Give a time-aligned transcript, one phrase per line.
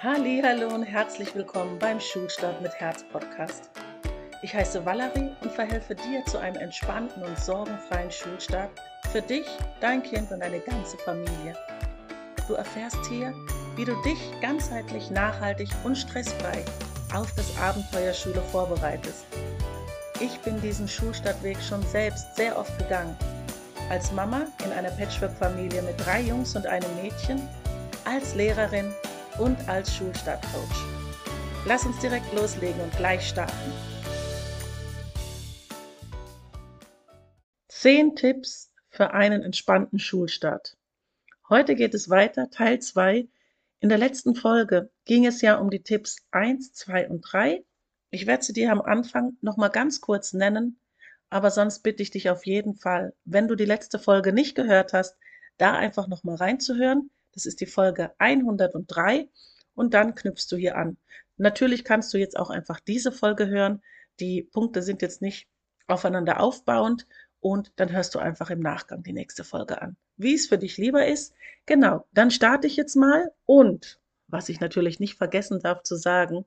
[0.00, 3.68] Hallo und herzlich willkommen beim Schulstart mit Herz Podcast.
[4.42, 8.70] Ich heiße Valerie und verhelfe dir zu einem entspannten und sorgenfreien Schulstart
[9.10, 9.44] für dich,
[9.80, 11.56] dein Kind und deine ganze Familie.
[12.46, 13.34] Du erfährst hier,
[13.74, 16.64] wie du dich ganzheitlich, nachhaltig und stressfrei
[17.12, 19.26] auf das Abenteuer Schule vorbereitest.
[20.20, 23.16] Ich bin diesen Schulstartweg schon selbst sehr oft gegangen.
[23.90, 27.48] Als Mama in einer Patchwork-Familie mit drei Jungs und einem Mädchen,
[28.04, 28.94] als Lehrerin
[29.38, 30.84] und als Schulstartcoach.
[31.66, 33.72] Lass uns direkt loslegen und gleich starten.
[37.68, 40.76] Zehn Tipps für einen entspannten Schulstart.
[41.48, 43.28] Heute geht es weiter, Teil 2.
[43.80, 47.64] In der letzten Folge ging es ja um die Tipps 1, 2 und 3.
[48.10, 50.80] Ich werde sie dir am Anfang nochmal ganz kurz nennen,
[51.30, 54.92] aber sonst bitte ich dich auf jeden Fall, wenn du die letzte Folge nicht gehört
[54.92, 55.16] hast,
[55.58, 57.10] da einfach nochmal reinzuhören.
[57.32, 59.28] Das ist die Folge 103
[59.74, 60.96] und dann knüpfst du hier an.
[61.36, 63.82] Natürlich kannst du jetzt auch einfach diese Folge hören.
[64.20, 65.48] Die Punkte sind jetzt nicht
[65.86, 67.06] aufeinander aufbauend
[67.40, 69.96] und dann hörst du einfach im Nachgang die nächste Folge an.
[70.16, 71.34] Wie es für dich lieber ist.
[71.66, 76.44] Genau, dann starte ich jetzt mal und was ich natürlich nicht vergessen darf zu sagen,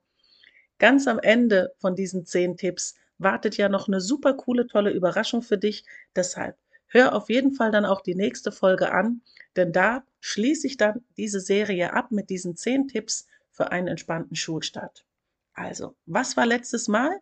[0.78, 5.42] ganz am Ende von diesen zehn Tipps wartet ja noch eine super coole, tolle Überraschung
[5.42, 5.86] für dich.
[6.16, 9.22] Deshalb hör auf jeden Fall dann auch die nächste Folge an,
[9.56, 14.36] denn da schließe ich dann diese Serie ab mit diesen zehn Tipps für einen entspannten
[14.36, 15.06] Schulstart.
[15.54, 17.20] Also, was war letztes Mal?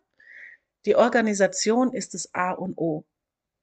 [0.86, 3.04] Die Organisation ist das A und O.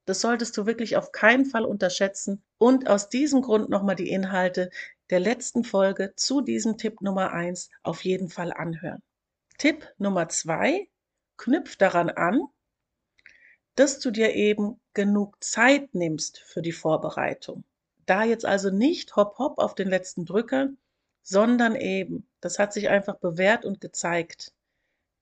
[0.06, 4.70] Das solltest du wirklich auf keinen Fall unterschätzen und aus diesem Grund nochmal die Inhalte
[5.10, 9.02] der letzten Folge zu diesem Tipp Nummer eins auf jeden Fall anhören.
[9.58, 10.88] Tipp Nummer zwei
[11.38, 12.42] knüpft daran an,
[13.76, 17.64] dass du dir eben genug Zeit nimmst für die Vorbereitung.
[18.08, 20.70] Da jetzt also nicht hopp hopp auf den letzten Drücker,
[21.24, 24.54] sondern eben, das hat sich einfach bewährt und gezeigt,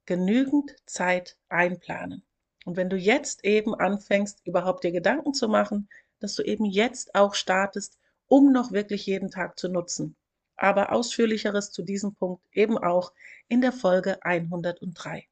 [0.05, 2.23] genügend Zeit einplanen.
[2.63, 7.15] Und wenn du jetzt eben anfängst, überhaupt dir Gedanken zu machen, dass du eben jetzt
[7.15, 7.97] auch startest,
[8.27, 10.15] um noch wirklich jeden Tag zu nutzen.
[10.55, 13.13] Aber ausführlicheres zu diesem Punkt eben auch
[13.47, 15.27] in der Folge 103.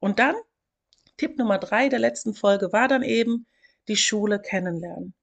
[0.00, 0.34] Und dann
[1.16, 3.46] Tipp Nummer drei der letzten Folge war dann eben
[3.86, 5.14] die Schule kennenlernen.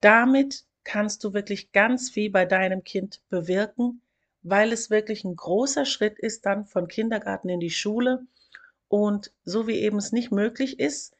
[0.00, 4.02] Damit kannst du wirklich ganz viel bei deinem Kind bewirken,
[4.42, 8.26] weil es wirklich ein großer Schritt ist dann von Kindergarten in die Schule.
[8.88, 11.16] Und so wie eben es nicht möglich ist,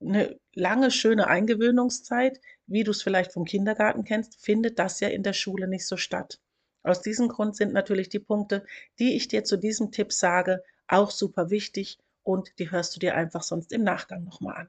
[0.00, 5.22] eine lange, schöne Eingewöhnungszeit, wie du es vielleicht vom Kindergarten kennst, findet das ja in
[5.22, 6.40] der Schule nicht so statt.
[6.82, 8.64] Aus diesem Grund sind natürlich die Punkte,
[8.98, 13.14] die ich dir zu diesem Tipp sage, auch super wichtig und die hörst du dir
[13.14, 14.68] einfach sonst im Nachgang nochmal an.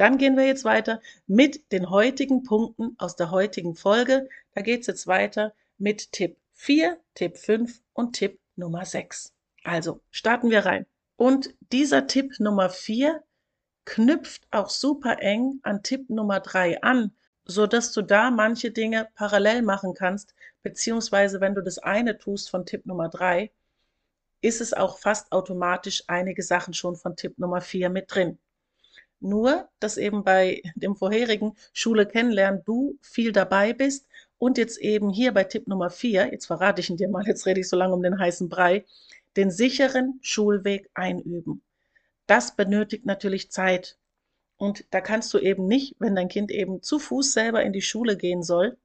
[0.00, 4.30] Dann gehen wir jetzt weiter mit den heutigen Punkten aus der heutigen Folge.
[4.54, 9.34] Da geht es jetzt weiter mit Tipp 4, Tipp 5 und Tipp Nummer 6.
[9.62, 10.86] Also starten wir rein.
[11.16, 13.22] Und dieser Tipp Nummer 4
[13.84, 19.06] knüpft auch super eng an Tipp Nummer 3 an, so dass du da manche Dinge
[19.16, 23.50] parallel machen kannst, beziehungsweise wenn du das eine tust von Tipp Nummer 3,
[24.40, 28.38] ist es auch fast automatisch einige Sachen schon von Tipp Nummer 4 mit drin.
[29.20, 34.06] Nur, dass eben bei dem vorherigen Schule kennenlernen du viel dabei bist
[34.38, 37.44] und jetzt eben hier bei Tipp Nummer 4, jetzt verrate ich ihn dir mal, jetzt
[37.44, 38.86] rede ich so lange um den heißen Brei,
[39.36, 41.62] den sicheren Schulweg einüben.
[42.26, 43.98] Das benötigt natürlich Zeit.
[44.56, 47.82] Und da kannst du eben nicht, wenn dein Kind eben zu Fuß selber in die
[47.82, 48.78] Schule gehen soll,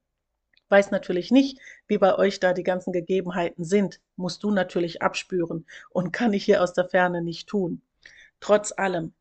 [0.70, 5.66] weiß natürlich nicht, wie bei euch da die ganzen Gegebenheiten sind, musst du natürlich abspüren
[5.90, 7.82] und kann ich hier aus der Ferne nicht tun.
[8.40, 9.14] Trotz allem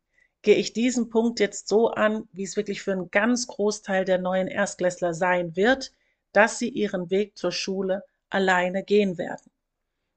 [0.45, 4.19] gehe ich diesen Punkt jetzt so an, wie es wirklich für einen ganz Großteil der
[4.19, 5.91] neuen Erstklässler sein wird,
[6.33, 9.51] dass sie ihren Weg zur Schule alleine gehen werden.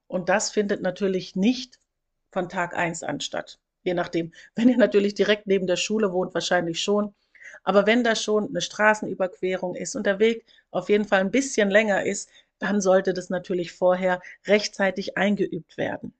[0.07, 1.79] Und das findet natürlich nicht
[2.29, 3.59] von Tag eins an statt.
[3.81, 7.15] Je nachdem, wenn ihr natürlich direkt neben der Schule wohnt, wahrscheinlich schon,
[7.63, 11.71] aber wenn da schon eine Straßenüberquerung ist und der Weg auf jeden Fall ein bisschen
[11.71, 12.29] länger ist,
[12.59, 16.13] dann sollte das natürlich vorher rechtzeitig eingeübt werden.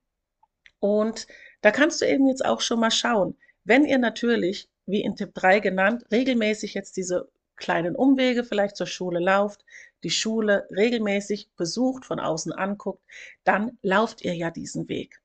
[0.79, 1.27] Und
[1.61, 3.37] da kannst du eben jetzt auch schon mal schauen,
[3.69, 8.87] wenn ihr natürlich, wie in Tipp 3 genannt, regelmäßig jetzt diese kleinen Umwege vielleicht zur
[8.87, 9.63] Schule lauft,
[10.03, 13.03] die Schule regelmäßig besucht, von außen anguckt,
[13.43, 15.21] dann lauft ihr ja diesen Weg.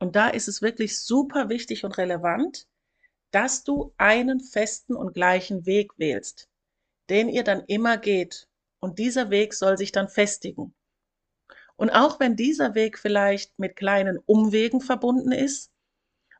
[0.00, 2.66] Und da ist es wirklich super wichtig und relevant,
[3.30, 6.48] dass du einen festen und gleichen Weg wählst,
[7.10, 8.48] den ihr dann immer geht.
[8.80, 10.74] Und dieser Weg soll sich dann festigen.
[11.76, 15.70] Und auch wenn dieser Weg vielleicht mit kleinen Umwegen verbunden ist,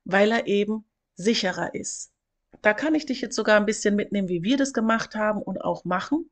[0.05, 0.85] weil er eben
[1.17, 2.13] sicherer ist.
[2.63, 5.61] Da kann ich dich jetzt sogar ein bisschen mitnehmen, wie wir das gemacht haben und
[5.61, 6.31] auch machen.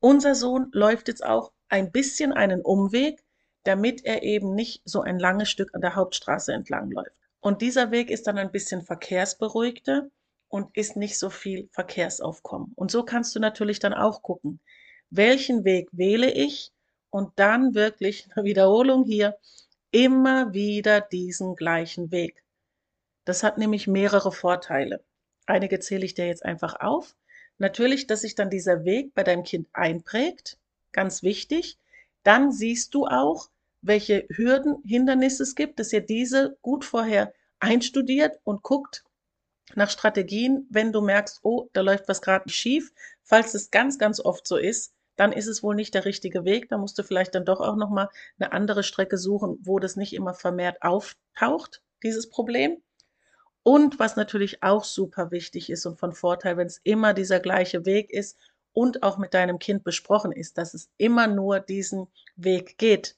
[0.00, 3.24] Unser Sohn läuft jetzt auch ein bisschen einen Umweg,
[3.64, 7.16] damit er eben nicht so ein langes Stück an der Hauptstraße entlang läuft.
[7.40, 10.08] Und dieser Weg ist dann ein bisschen verkehrsberuhigter
[10.48, 12.72] und ist nicht so viel Verkehrsaufkommen.
[12.74, 14.60] Und so kannst du natürlich dann auch gucken,
[15.10, 16.72] welchen Weg wähle ich
[17.10, 19.36] und dann wirklich Wiederholung hier,
[19.90, 22.42] immer wieder diesen gleichen Weg.
[23.24, 25.04] Das hat nämlich mehrere Vorteile.
[25.46, 27.16] Einige zähle ich dir jetzt einfach auf.
[27.58, 30.58] Natürlich, dass sich dann dieser Weg bei deinem Kind einprägt,
[30.92, 31.78] ganz wichtig.
[32.22, 33.50] Dann siehst du auch,
[33.82, 39.04] welche Hürden, Hindernisse es gibt, dass ihr diese gut vorher einstudiert und guckt
[39.74, 42.92] nach Strategien, wenn du merkst, oh, da läuft was gerade schief.
[43.22, 46.68] Falls es ganz, ganz oft so ist, dann ist es wohl nicht der richtige Weg.
[46.68, 48.08] Da musst du vielleicht dann doch auch nochmal
[48.38, 52.82] eine andere Strecke suchen, wo das nicht immer vermehrt auftaucht, dieses Problem.
[53.62, 57.86] Und was natürlich auch super wichtig ist und von Vorteil, wenn es immer dieser gleiche
[57.86, 58.36] Weg ist
[58.72, 63.16] und auch mit deinem Kind besprochen ist, dass es immer nur diesen Weg geht.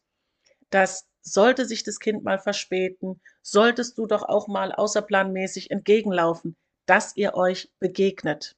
[0.70, 6.56] Dass sollte sich das Kind mal verspäten, solltest du doch auch mal außerplanmäßig entgegenlaufen,
[6.86, 8.56] dass ihr euch begegnet.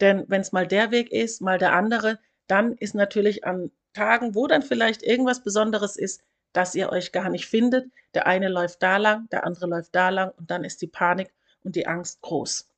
[0.00, 4.34] Denn wenn es mal der Weg ist, mal der andere, dann ist natürlich an Tagen,
[4.34, 6.22] wo dann vielleicht irgendwas Besonderes ist,
[6.52, 7.90] dass ihr euch gar nicht findet.
[8.14, 11.32] Der eine läuft da lang, der andere läuft da lang und dann ist die Panik
[11.62, 12.68] und die Angst groß.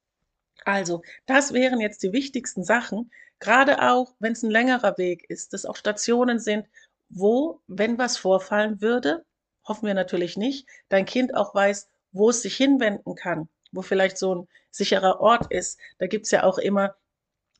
[0.64, 5.52] Also, das wären jetzt die wichtigsten Sachen, gerade auch, wenn es ein längerer Weg ist,
[5.52, 6.66] dass auch Stationen sind,
[7.08, 9.24] wo, wenn was vorfallen würde,
[9.64, 14.18] hoffen wir natürlich nicht, dein Kind auch weiß, wo es sich hinwenden kann, wo vielleicht
[14.18, 15.78] so ein sicherer Ort ist.
[15.98, 16.96] Da gibt es ja auch immer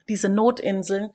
[0.09, 1.11] diese Notinseln.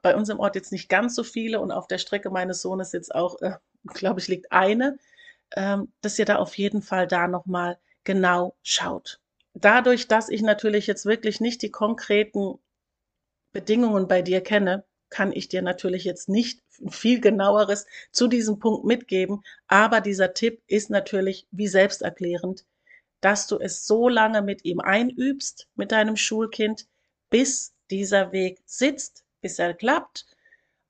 [0.00, 2.92] Bei uns im Ort jetzt nicht ganz so viele und auf der Strecke meines Sohnes
[2.92, 3.52] jetzt auch, äh,
[3.84, 4.98] glaube ich, liegt eine,
[5.56, 9.20] ähm, dass ihr da auf jeden Fall da nochmal genau schaut.
[9.54, 12.58] Dadurch, dass ich natürlich jetzt wirklich nicht die konkreten
[13.52, 18.84] Bedingungen bei dir kenne, kann ich dir natürlich jetzt nicht viel genaueres zu diesem Punkt
[18.84, 22.64] mitgeben, aber dieser Tipp ist natürlich wie selbsterklärend,
[23.20, 26.86] dass du es so lange mit ihm einübst, mit deinem Schulkind,
[27.28, 30.26] bis dieser Weg sitzt, bis er klappt.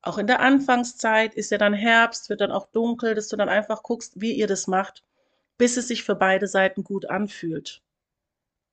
[0.03, 3.49] Auch in der Anfangszeit ist ja dann Herbst, wird dann auch dunkel, dass du dann
[3.49, 5.05] einfach guckst, wie ihr das macht,
[5.59, 7.83] bis es sich für beide Seiten gut anfühlt.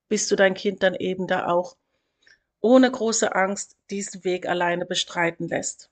[0.07, 1.77] Bis du dein Kind dann eben da auch
[2.61, 5.91] ohne große Angst diesen Weg alleine bestreiten lässt.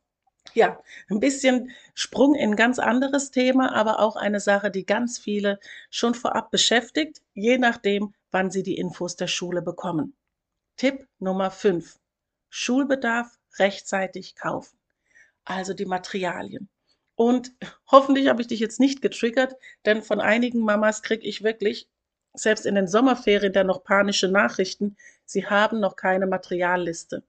[0.54, 5.20] Ja, ein bisschen Sprung in ein ganz anderes Thema, aber auch eine Sache, die ganz
[5.20, 5.60] viele
[5.92, 10.16] schon vorab beschäftigt, je nachdem, wann sie die Infos der Schule bekommen.
[10.78, 12.00] Tipp Nummer 5.
[12.50, 14.77] Schulbedarf rechtzeitig kaufen.
[15.48, 16.70] Also die Materialien.
[17.16, 17.54] Und
[17.92, 19.56] hoffentlich habe ich dich jetzt nicht getriggert,
[19.86, 21.90] denn von einigen Mamas kriege ich wirklich
[22.34, 24.96] selbst in den Sommerferien dann noch panische Nachrichten,
[25.26, 27.24] sie haben noch keine Materialliste.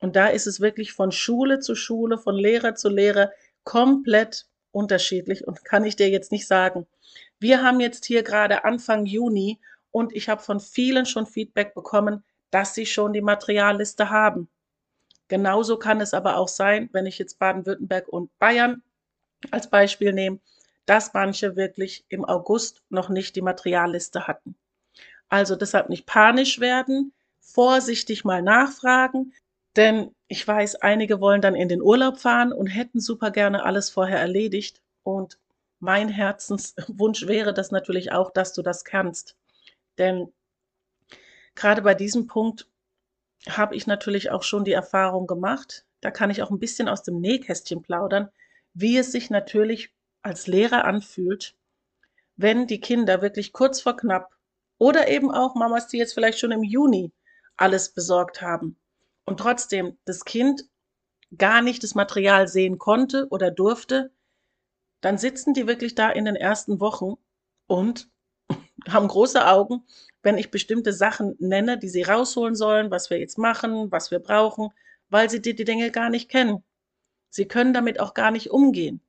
[0.00, 3.30] Und da ist es wirklich von Schule zu Schule, von Lehrer zu Lehrer
[3.62, 6.86] komplett unterschiedlich und kann ich dir jetzt nicht sagen.
[7.38, 9.60] Wir haben jetzt hier gerade Anfang Juni
[9.92, 14.48] und ich habe von vielen schon Feedback bekommen, dass sie schon die Materialliste haben.
[15.28, 18.82] Genauso kann es aber auch sein, wenn ich jetzt Baden-Württemberg und Bayern
[19.50, 20.38] als Beispiel nehme,
[20.86, 24.56] dass manche wirklich im August noch nicht die Materialliste hatten.
[25.28, 29.32] Also deshalb nicht panisch werden, vorsichtig mal nachfragen,
[29.76, 33.90] denn ich weiß, einige wollen dann in den Urlaub fahren und hätten super gerne alles
[33.90, 34.80] vorher erledigt.
[35.02, 35.38] Und
[35.80, 39.36] mein Herzenswunsch wäre das natürlich auch, dass du das kannst.
[39.98, 40.32] Denn
[41.54, 42.68] gerade bei diesem Punkt
[43.48, 47.02] habe ich natürlich auch schon die Erfahrung gemacht, da kann ich auch ein bisschen aus
[47.02, 48.30] dem Nähkästchen plaudern,
[48.72, 51.54] wie es sich natürlich als Lehrer anfühlt,
[52.36, 54.34] wenn die Kinder wirklich kurz vor knapp
[54.78, 57.12] oder eben auch Mamas, die jetzt vielleicht schon im Juni
[57.56, 58.76] alles besorgt haben
[59.24, 60.64] und trotzdem das Kind
[61.36, 64.10] gar nicht das Material sehen konnte oder durfte,
[65.00, 67.14] dann sitzen die wirklich da in den ersten Wochen
[67.66, 68.08] und
[68.88, 69.84] haben große Augen,
[70.22, 74.18] wenn ich bestimmte Sachen nenne, die sie rausholen sollen, was wir jetzt machen, was wir
[74.18, 74.70] brauchen,
[75.10, 76.64] weil sie die, die Dinge gar nicht kennen.
[77.30, 79.00] Sie können damit auch gar nicht umgehen.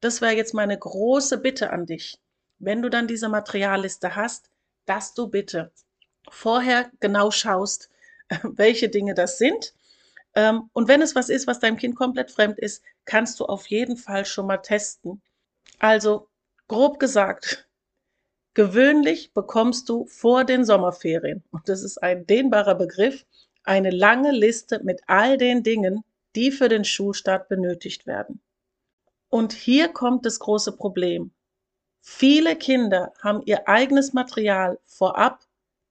[0.00, 2.18] Das wäre jetzt meine große Bitte an dich.
[2.58, 4.50] Wenn du dann diese Materialliste hast,
[4.84, 5.72] dass du bitte
[6.28, 7.88] vorher genau schaust,
[8.42, 9.74] welche Dinge das sind.
[10.34, 13.66] Ähm, und wenn es was ist, was deinem Kind komplett fremd ist, kannst du auf
[13.68, 15.20] jeden Fall schon mal testen.
[15.78, 16.28] Also,
[16.68, 17.68] grob gesagt,
[18.54, 23.24] gewöhnlich bekommst du vor den Sommerferien, und das ist ein dehnbarer Begriff,
[23.64, 26.04] eine lange Liste mit all den Dingen,
[26.34, 28.40] die für den Schulstart benötigt werden.
[29.28, 31.32] Und hier kommt das große Problem.
[32.00, 35.46] Viele Kinder haben ihr eigenes Material vorab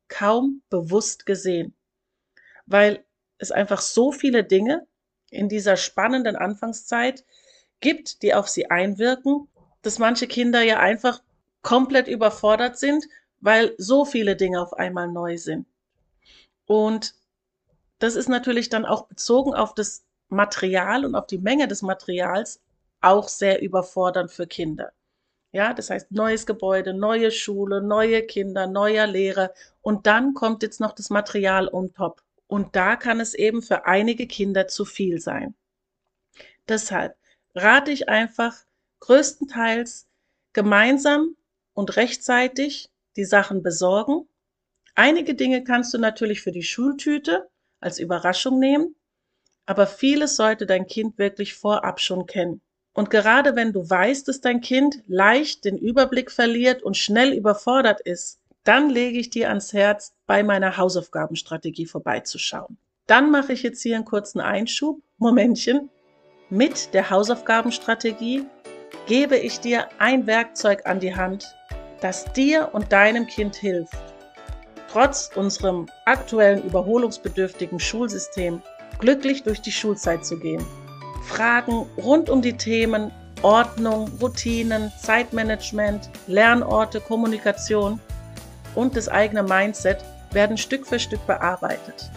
[0.08, 1.74] kaum bewusst gesehen,
[2.66, 3.04] weil
[3.38, 4.86] es einfach so viele Dinge
[5.30, 7.24] in dieser spannenden Anfangszeit
[7.80, 9.48] gibt, die auf sie einwirken
[9.82, 11.22] dass manche Kinder ja einfach
[11.62, 13.06] komplett überfordert sind,
[13.40, 15.68] weil so viele Dinge auf einmal neu sind.
[16.66, 17.16] Und
[18.00, 22.62] das ist natürlich dann auch bezogen auf das Material und auf die Menge des Materials
[23.02, 24.92] auch sehr überfordernd für Kinder.
[25.52, 29.52] Ja, das heißt neues Gebäude, neue Schule, neue Kinder, neuer Lehrer
[29.82, 32.24] und dann kommt jetzt noch das Material on top.
[32.48, 35.56] Und da kann es eben für einige Kinder zu viel sein.
[36.68, 37.18] Deshalb
[37.54, 38.56] rate ich einfach
[39.02, 40.08] größtenteils
[40.54, 41.36] gemeinsam
[41.74, 44.28] und rechtzeitig die Sachen besorgen.
[44.96, 47.50] Einige Dinge kannst du natürlich für die Schultüte
[47.80, 48.96] als Überraschung nehmen,
[49.66, 52.62] aber vieles sollte dein Kind wirklich vorab schon kennen.
[52.94, 58.02] Und gerade wenn du weißt, dass dein Kind leicht den Überblick verliert und schnell überfordert
[58.02, 62.78] ist, dann lege ich dir ans Herz, bei meiner Hausaufgabenstrategie vorbeizuschauen.
[63.08, 65.02] Dann mache ich jetzt hier einen kurzen Einschub.
[65.18, 65.90] Momentchen.
[66.50, 68.46] Mit der Hausaufgabenstrategie
[69.08, 71.56] gebe ich dir ein Werkzeug an die Hand,
[72.02, 73.98] das dir und deinem Kind hilft,
[74.92, 78.62] trotz unserem aktuellen überholungsbedürftigen Schulsystem
[79.00, 80.66] glücklich durch die Schulzeit zu gehen.
[81.24, 83.12] Fragen rund um die Themen
[83.44, 88.00] Ordnung, Routinen, Zeitmanagement, Lernorte, Kommunikation
[88.76, 89.98] und das eigene Mindset
[90.32, 92.12] werden Stück für Stück bearbeitet.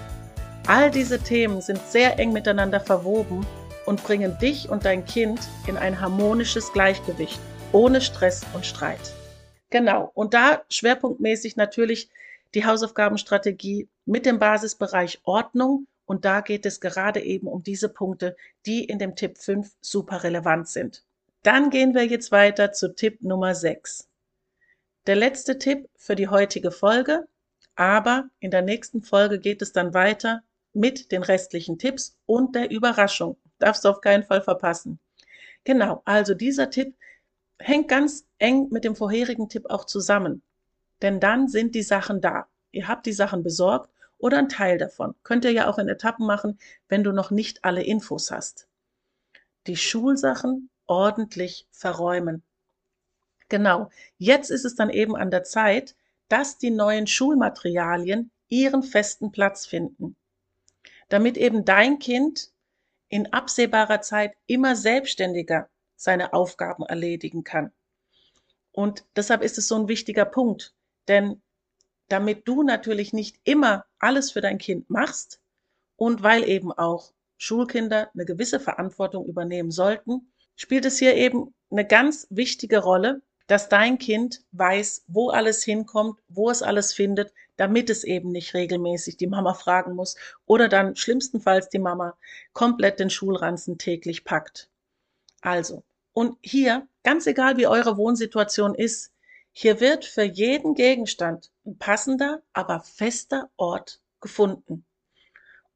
[0.66, 3.46] All diese Themen sind sehr eng miteinander verwoben
[3.86, 7.38] und bringen dich und dein Kind in ein harmonisches Gleichgewicht,
[7.72, 9.12] ohne Stress und Streit.
[9.74, 12.08] Genau, und da schwerpunktmäßig natürlich
[12.54, 18.36] die Hausaufgabenstrategie mit dem Basisbereich Ordnung und da geht es gerade eben um diese Punkte,
[18.66, 21.02] die in dem Tipp 5 super relevant sind.
[21.42, 24.08] Dann gehen wir jetzt weiter zu Tipp Nummer 6.
[25.08, 27.26] Der letzte Tipp für die heutige Folge,
[27.74, 32.70] aber in der nächsten Folge geht es dann weiter mit den restlichen Tipps und der
[32.70, 33.38] Überraschung.
[33.58, 35.00] Darfst du auf keinen Fall verpassen.
[35.64, 36.94] Genau, also dieser Tipp
[37.58, 40.42] hängt ganz eng mit dem vorherigen Tipp auch zusammen.
[41.02, 42.46] Denn dann sind die Sachen da.
[42.72, 45.14] Ihr habt die Sachen besorgt oder ein Teil davon.
[45.22, 46.58] Könnt ihr ja auch in Etappen machen,
[46.88, 48.68] wenn du noch nicht alle Infos hast.
[49.66, 52.42] Die Schulsachen ordentlich verräumen.
[53.48, 55.94] Genau, jetzt ist es dann eben an der Zeit,
[56.28, 60.16] dass die neuen Schulmaterialien ihren festen Platz finden.
[61.08, 62.50] Damit eben dein Kind
[63.08, 65.68] in absehbarer Zeit immer selbstständiger
[66.04, 67.72] seine Aufgaben erledigen kann.
[68.72, 70.74] Und deshalb ist es so ein wichtiger Punkt,
[71.08, 71.42] denn
[72.08, 75.40] damit du natürlich nicht immer alles für dein Kind machst
[75.96, 81.86] und weil eben auch Schulkinder eine gewisse Verantwortung übernehmen sollten, spielt es hier eben eine
[81.86, 87.88] ganz wichtige Rolle, dass dein Kind weiß, wo alles hinkommt, wo es alles findet, damit
[87.90, 92.16] es eben nicht regelmäßig die Mama fragen muss oder dann schlimmstenfalls die Mama
[92.52, 94.68] komplett den Schulranzen täglich packt.
[95.40, 95.84] Also,
[96.14, 99.12] und hier, ganz egal wie eure Wohnsituation ist,
[99.52, 104.84] hier wird für jeden Gegenstand ein passender, aber fester Ort gefunden.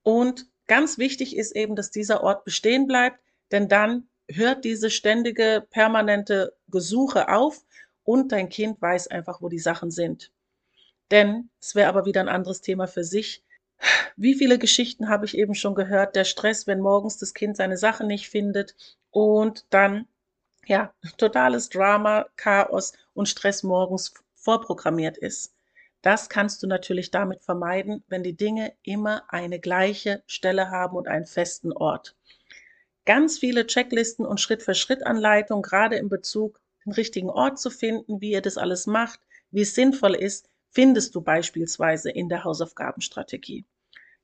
[0.03, 3.19] Und ganz wichtig ist eben, dass dieser Ort bestehen bleibt,
[3.51, 7.65] denn dann hört diese ständige, permanente Gesuche auf
[8.05, 10.31] und dein Kind weiß einfach, wo die Sachen sind.
[11.11, 13.45] Denn es wäre aber wieder ein anderes Thema für sich.
[14.17, 16.15] Wie viele Geschichten habe ich eben schon gehört?
[16.15, 18.77] Der Stress, wenn morgens das Kind seine Sachen nicht findet
[19.11, 20.07] und dann
[20.69, 25.55] ja, totales Drama, Chaos und Stress morgens vorprogrammiert ist.
[26.03, 31.09] Das kannst du natürlich damit vermeiden, wenn die Dinge immer eine gleiche Stelle haben und
[31.09, 32.15] einen festen Ort.
[33.05, 38.43] Ganz viele Checklisten und Schritt-für-Schritt-Anleitungen, gerade in Bezug den richtigen Ort zu finden, wie ihr
[38.43, 39.21] das alles macht,
[39.51, 43.65] wie es sinnvoll ist, findest du beispielsweise in der Hausaufgabenstrategie.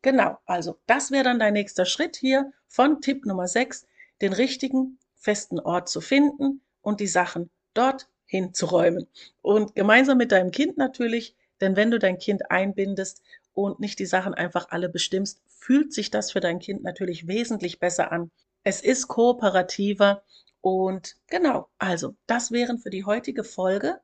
[0.02, 3.86] Genau, also das wäre dann dein nächster Schritt hier von Tipp Nummer 6,
[4.20, 9.06] den richtigen festen Ort zu finden und die Sachen dort hinzuräumen.
[9.40, 13.22] Und gemeinsam mit deinem Kind natürlich, denn wenn du dein Kind einbindest
[13.54, 17.78] und nicht die Sachen einfach alle bestimmst, fühlt sich das für dein Kind natürlich wesentlich
[17.78, 18.30] besser an.
[18.64, 20.22] Es ist kooperativer
[20.60, 24.00] und genau, also das wären für die heutige Folge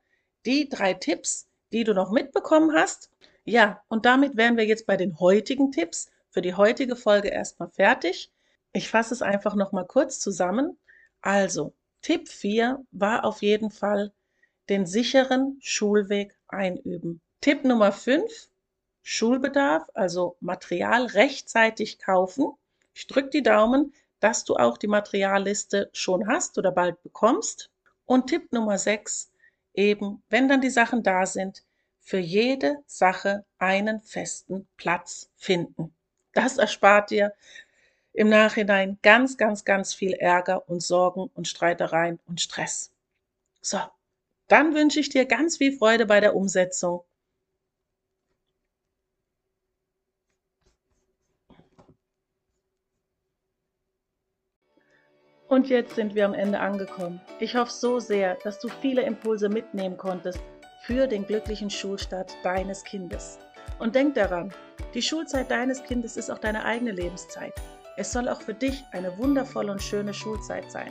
[0.46, 3.10] die drei Tipps, die du noch mitbekommen hast.
[3.44, 7.68] Ja, und damit wären wir jetzt bei den heutigen Tipps für die heutige Folge erstmal
[7.68, 8.30] fertig.
[8.72, 10.78] Ich fasse es einfach nochmal kurz zusammen.
[11.22, 14.12] Also, Tipp 4 war auf jeden Fall
[14.68, 17.20] den sicheren Schulweg einüben.
[17.40, 18.48] Tipp Nummer 5,
[19.02, 22.52] Schulbedarf, also Material rechtzeitig kaufen.
[22.94, 27.70] Ich drücke die Daumen, dass du auch die Materialliste schon hast oder bald bekommst.
[28.06, 29.30] Und Tipp Nummer 6,
[29.74, 31.64] eben, wenn dann die Sachen da sind,
[32.00, 35.94] für jede Sache einen festen Platz finden.
[36.32, 37.32] Das erspart dir
[38.12, 42.90] im Nachhinein ganz, ganz, ganz viel Ärger und Sorgen und Streitereien und Stress.
[43.60, 43.78] So,
[44.48, 47.04] dann wünsche ich dir ganz viel Freude bei der Umsetzung.
[55.48, 57.20] Und jetzt sind wir am Ende angekommen.
[57.40, 60.38] Ich hoffe so sehr, dass du viele Impulse mitnehmen konntest
[60.82, 63.40] für den glücklichen Schulstart deines Kindes.
[63.80, 64.52] Und denk daran,
[64.94, 67.52] die Schulzeit deines Kindes ist auch deine eigene Lebenszeit.
[68.00, 70.88] Es soll auch für dich eine wundervolle und schöne Schulzeit sein.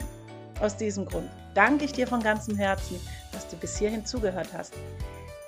[0.60, 3.00] Aus diesem Grund danke ich dir von ganzem Herzen,
[3.32, 4.74] dass du bis hierhin zugehört hast.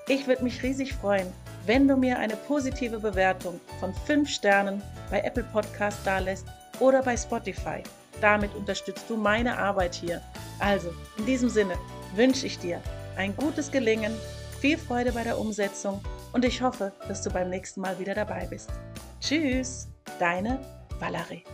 [0.09, 1.33] Ich würde mich riesig freuen,
[1.64, 6.47] wenn du mir eine positive Bewertung von 5 Sternen bei Apple Podcast dalässt
[6.81, 7.85] oder bei Spotify.
[8.21, 10.21] Damit unterstützt du meine Arbeit hier.
[10.59, 11.75] Also, in diesem Sinne
[12.16, 12.81] wünsche ich dir
[13.16, 14.16] ein gutes Gelingen,
[14.61, 16.02] viel Freude bei der Umsetzung
[16.33, 18.69] und ich hoffe, dass du beim nächsten Mal wieder dabei bist.
[19.21, 19.87] Tschüss,
[20.19, 20.59] deine
[21.03, 21.45] Valerie.